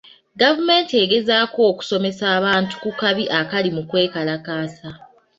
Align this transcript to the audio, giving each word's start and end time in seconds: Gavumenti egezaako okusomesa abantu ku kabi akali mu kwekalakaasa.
Gavumenti 0.41 0.93
egezaako 1.03 1.59
okusomesa 1.71 2.25
abantu 2.37 2.73
ku 2.83 2.89
kabi 2.99 3.23
akali 3.39 3.69
mu 3.75 3.83
kwekalakaasa. 3.89 4.89